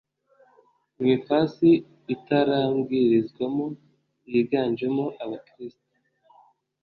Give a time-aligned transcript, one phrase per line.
[0.97, 1.69] mu ifasi
[2.15, 3.65] itarabwirizwamo
[4.31, 5.97] yiganjemo abakirisito